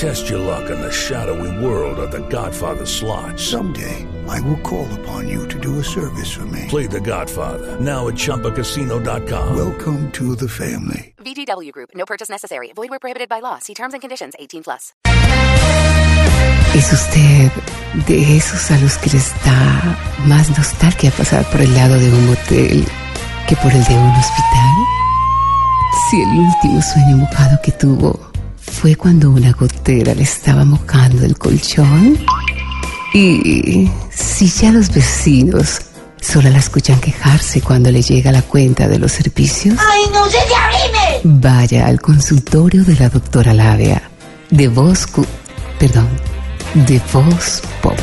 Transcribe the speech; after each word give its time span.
Test 0.00 0.30
your 0.30 0.38
luck 0.38 0.70
in 0.70 0.80
the 0.80 0.90
shadowy 0.90 1.52
world 1.62 1.98
of 1.98 2.10
The 2.10 2.26
Godfather 2.30 2.86
slot. 2.86 3.38
Someday, 3.38 4.06
I 4.26 4.40
will 4.40 4.56
call 4.62 4.88
upon 5.00 5.28
you 5.28 5.46
to 5.48 5.60
do 5.60 5.78
a 5.78 5.84
service 5.84 6.32
for 6.32 6.46
me. 6.46 6.64
Play 6.68 6.86
The 6.86 7.00
Godfather 7.00 7.78
now 7.78 8.08
at 8.08 8.14
ChumbaCasino.com. 8.14 9.54
Welcome 9.54 10.10
to 10.12 10.34
the 10.36 10.48
family. 10.48 11.12
VGW 11.18 11.70
Group. 11.72 11.90
No 11.94 12.06
purchase 12.06 12.30
necessary. 12.30 12.72
Void 12.74 12.88
where 12.88 12.98
prohibited 12.98 13.28
by 13.28 13.40
law. 13.40 13.58
See 13.58 13.74
terms 13.74 13.92
and 13.92 14.00
conditions. 14.00 14.32
18 14.38 14.62
plus. 14.62 14.94
¿Es 16.74 16.90
usted 16.94 17.50
de 18.06 18.36
esos 18.38 18.70
a 18.70 18.78
los 18.78 18.96
que 18.96 19.10
les 19.10 19.34
da 19.44 19.98
más 20.26 20.48
nostalgia 20.56 21.10
pasar 21.10 21.44
por 21.50 21.60
el 21.60 21.74
lado 21.74 21.98
de 21.98 22.08
un 22.08 22.26
motel 22.26 22.86
que 23.46 23.56
por 23.56 23.70
el 23.70 23.84
de 23.84 23.94
un 23.98 24.10
hospital? 24.16 24.72
Si 26.08 26.22
el 26.22 26.38
último 26.38 26.80
sueño 26.80 27.16
mojado 27.18 27.60
que 27.62 27.72
tuvo 27.72 28.29
fue 28.80 28.96
cuando 28.96 29.30
una 29.30 29.52
gotera 29.52 30.14
le 30.14 30.22
estaba 30.22 30.64
mojando 30.64 31.26
el 31.26 31.36
colchón. 31.36 32.18
Y 33.12 33.90
si 34.10 34.48
ya 34.48 34.72
los 34.72 34.90
vecinos 34.90 35.82
solo 36.18 36.48
la 36.48 36.60
escuchan 36.60 36.98
quejarse 36.98 37.60
cuando 37.60 37.90
le 37.90 38.00
llega 38.00 38.32
la 38.32 38.40
cuenta 38.40 38.88
de 38.88 38.98
los 38.98 39.12
servicios. 39.12 39.76
¡Ay, 39.78 40.04
no 40.14 40.24
se 40.30 40.38
te 40.38 40.54
abrime! 40.54 41.40
Vaya 41.42 41.88
al 41.88 42.00
consultorio 42.00 42.82
de 42.82 42.96
la 42.96 43.10
doctora 43.10 43.52
Labia. 43.52 44.00
De 44.48 44.68
Voz... 44.68 45.06
Perdón. 45.78 46.08
De 46.86 47.02
Voz 47.12 47.60
Pop. 47.82 47.99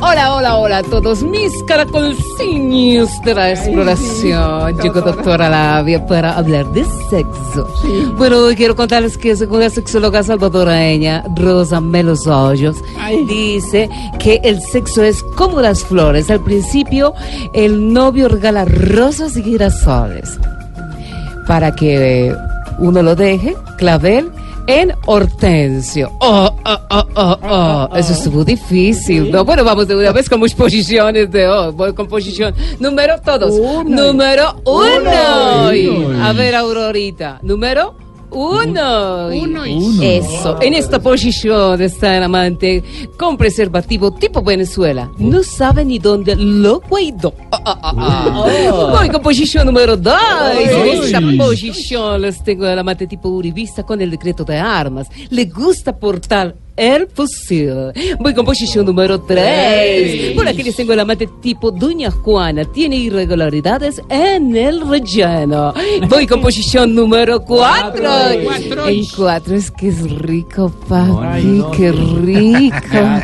Hola, 0.00 0.34
hola, 0.34 0.56
hola 0.56 0.78
a 0.78 0.82
todos 0.82 1.22
mis 1.22 1.52
caracolciños 1.64 3.10
de 3.22 3.34
la 3.34 3.50
exploración. 3.50 4.78
Llegó 4.80 5.02
doctora 5.02 5.50
Labia 5.50 6.06
para 6.06 6.34
hablar 6.34 6.72
de 6.72 6.84
sexo. 7.10 7.68
Bueno, 8.16 8.38
hoy 8.38 8.56
quiero 8.56 8.74
contarles 8.74 9.18
que 9.18 9.36
según 9.36 9.60
la 9.60 9.68
sexóloga 9.68 10.22
salvadoreña 10.22 11.22
Rosa 11.36 11.82
Melos 11.82 12.26
Hoyos, 12.26 12.76
dice 13.28 13.90
que 14.18 14.40
el 14.42 14.62
sexo 14.62 15.02
es 15.02 15.22
como 15.36 15.60
las 15.60 15.84
flores. 15.84 16.30
Al 16.30 16.40
principio, 16.40 17.12
el 17.52 17.92
novio 17.92 18.28
regala 18.28 18.64
rosas 18.64 19.36
y 19.36 19.42
girasoles 19.42 20.38
para 21.46 21.74
que 21.74 22.34
uno 22.78 23.02
lo 23.02 23.14
deje, 23.14 23.54
clavel, 23.76 24.32
en 24.66 24.92
hortensio. 25.06 26.10
Oh, 26.20 26.50
oh, 26.64 26.78
oh, 26.90 27.04
oh, 27.14 27.38
oh. 27.42 27.96
Eso 27.96 28.12
estuvo 28.12 28.44
difícil, 28.44 29.30
¿no? 29.30 29.44
Bueno, 29.44 29.64
vamos 29.64 29.88
de 29.88 29.96
una 29.96 30.12
vez 30.12 30.28
con 30.28 30.40
mis 30.40 30.54
posiciones 30.54 31.30
de 31.30 31.48
hoy. 31.48 31.72
Voy 31.72 31.94
con 31.94 32.06
posición 32.06 32.54
número 32.80 33.20
todos. 33.20 33.54
Número 33.84 34.60
uno. 34.64 36.22
A 36.22 36.32
ver, 36.32 36.54
Aurorita. 36.54 37.38
Número 37.42 38.03
uno. 38.30 39.30
Eso. 40.02 40.60
En 40.60 40.74
esta 40.74 41.00
posición 41.00 41.80
está 41.80 42.16
el 42.16 42.22
amante 42.22 42.82
con 43.18 43.36
preservativo 43.36 44.12
tipo 44.12 44.42
Venezuela. 44.42 45.10
No 45.18 45.42
sabe 45.42 45.84
ni 45.84 45.98
dónde 45.98 46.36
lo 46.36 46.80
guardó. 46.80 47.34
Ah, 47.50 47.60
ah, 47.64 47.78
ah, 47.82 47.94
ah. 47.96 48.96
Voy 48.98 49.08
con 49.08 49.22
posición 49.22 49.66
número 49.66 49.96
dos. 49.96 50.14
En 50.58 51.04
esta 51.04 51.20
posición 51.36 52.22
les 52.22 52.42
tengo 52.42 52.66
el 52.66 52.78
amante 52.78 53.06
tipo 53.06 53.28
uribista 53.28 53.82
con 53.82 54.00
el 54.00 54.10
decreto 54.10 54.44
de 54.44 54.58
armas. 54.58 55.08
Le 55.30 55.46
gusta 55.46 55.96
portar 55.96 56.54
el 56.76 57.08
fusil. 57.08 57.92
Voy 58.20 58.34
con 58.34 58.44
posición 58.44 58.86
número 58.86 59.20
3. 59.20 60.32
Por 60.34 60.48
aquí 60.48 60.62
les 60.62 60.76
tengo 60.76 60.92
el 60.92 61.00
amante 61.00 61.28
tipo 61.40 61.70
Doña 61.70 62.10
Juana. 62.10 62.64
Tiene 62.64 62.96
irregularidades 62.96 64.00
en 64.08 64.56
el 64.56 64.80
relleno. 64.88 65.72
Voy 66.08 66.26
con 66.26 66.40
posición 66.40 66.94
número 66.94 67.40
4. 67.40 68.30
En 68.88 69.04
4 69.16 69.54
es 69.54 69.70
que 69.70 69.88
es 69.88 70.10
rico, 70.18 70.72
papi. 70.88 71.62
Qué 71.76 71.92
rico. 71.92 73.20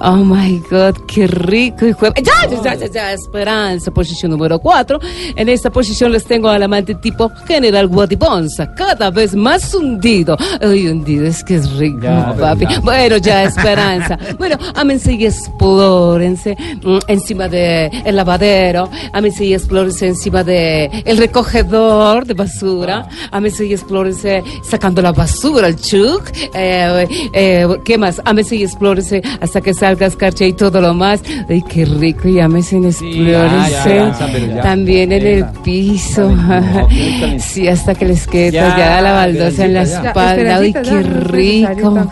Oh 0.00 0.16
my 0.16 0.62
God, 0.70 0.94
qué 1.06 1.26
rico. 1.26 1.86
Ya, 2.22 2.48
ya, 2.62 2.74
ya, 2.74 2.86
ya, 2.86 3.12
esperanza. 3.12 3.90
Posición 3.90 4.30
número 4.30 4.58
4. 4.58 4.98
En 5.36 5.48
esta 5.48 5.70
posición 5.70 6.12
les 6.12 6.24
tengo 6.24 6.48
al 6.48 6.62
amante 6.62 6.94
tipo 6.94 7.30
General 7.46 7.86
Guadibonza. 7.86 8.74
Cada 8.74 9.10
vez 9.10 9.34
más 9.34 9.74
hundido. 9.74 10.36
Ay, 10.60 10.88
hundido, 10.88 11.26
es 11.26 11.42
que 11.42 11.56
es 11.56 11.70
rico, 11.76 12.06
papi. 12.38 12.66
Bueno, 12.86 13.16
ya, 13.16 13.42
esperanza. 13.42 14.16
Bueno, 14.38 14.56
ámense 14.74 15.12
y 15.14 15.26
explórense 15.26 16.56
mm, 16.84 16.98
encima 17.08 17.48
de 17.48 17.86
el 18.04 18.14
lavadero. 18.14 18.88
Ámense 19.12 19.44
y 19.44 19.54
explórense 19.54 20.06
encima 20.06 20.44
de 20.44 20.84
el 21.04 21.16
recogedor 21.16 22.26
de 22.26 22.34
basura. 22.34 23.08
Ámense 23.32 23.66
y 23.66 23.72
explórense 23.72 24.44
sacando 24.62 25.02
la 25.02 25.10
basura, 25.10 25.66
el 25.66 25.76
chuc. 25.76 26.30
Eh, 26.54 27.08
eh, 27.32 27.66
¿Qué 27.84 27.98
más? 27.98 28.22
Ámense 28.24 28.54
y 28.54 28.62
explórense 28.62 29.20
hasta 29.40 29.60
que 29.60 29.74
salga 29.74 30.06
escarcha 30.06 30.44
y 30.44 30.52
todo 30.52 30.80
lo 30.80 30.94
más. 30.94 31.22
Ay, 31.48 31.62
qué 31.68 31.86
rico. 31.86 32.28
Y 32.28 32.38
ámense 32.38 32.78
y 32.78 32.86
explórense. 32.86 34.12
También 34.62 35.10
en 35.10 35.26
el 35.26 35.44
piso. 35.64 36.32
sí, 37.38 37.66
hasta 37.66 37.96
que 37.96 38.04
les 38.04 38.28
quede 38.28 38.52
ya, 38.52 39.00
la 39.02 39.12
baldosa 39.12 39.64
en 39.64 39.74
la 39.74 39.82
espalda. 39.82 40.56
Ay, 40.58 40.72
qué 40.72 41.02
rico. 41.02 42.06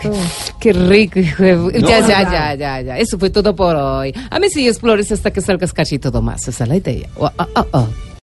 Qué 0.65 0.73
rico, 0.73 1.19
hijo 1.19 1.43
de... 1.43 1.79
ya, 1.79 1.99
ya, 1.99 2.23
ya, 2.23 2.55
ya, 2.55 2.81
ya. 2.81 2.97
Eso 2.97 3.19
fue 3.19 3.29
todo 3.29 3.55
por 3.55 3.75
hoy. 3.75 4.11
A 4.31 4.39
mí 4.39 4.49
sí 4.49 4.67
explores 4.67 5.11
hasta 5.11 5.29
que 5.29 5.39
salgas 5.39 5.71
cachito 5.71 6.11
más. 6.23 6.47
Esa 6.47 6.63
es 6.63 6.67
la 6.67 6.75
idea. 6.77 7.07
Oh, 7.17 7.29
oh, 7.37 7.67
oh. 7.71 7.87